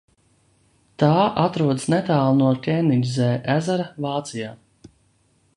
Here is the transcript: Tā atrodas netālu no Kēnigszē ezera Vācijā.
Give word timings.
Tā 1.03 1.09
atrodas 1.41 1.85
netālu 1.95 2.39
no 2.41 2.49
Kēnigszē 2.65 3.31
ezera 3.59 3.89
Vācijā. 4.07 4.51